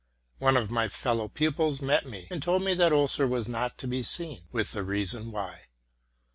[0.39, 3.87] One of my 'fellow pupils met me, and told me that Oeser was not to
[3.87, 5.65] be seen, with the reason why.